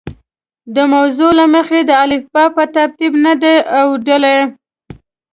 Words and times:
د 0.75 0.77
موضوع 0.93 1.31
له 1.39 1.45
مخې 1.53 1.79
د 1.89 1.91
الفبا 2.03 2.45
په 2.55 2.63
ترتیب 2.75 3.13
نه 3.25 3.33
دي 3.41 3.55
اوډلي. 3.79 4.39